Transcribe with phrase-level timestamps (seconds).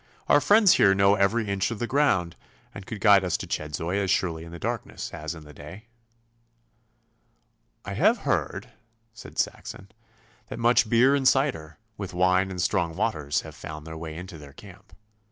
[0.27, 2.35] 'Our friends here know every inch of the ground,
[2.73, 5.85] and could guide us to Chedzoy as surely in the darkness as in the day.'
[7.85, 8.71] 'I have heard,'
[9.13, 9.91] said Saxon,
[10.47, 14.39] 'that much beer and cider, with wine and strong waters, have found their way into
[14.39, 14.91] their camp.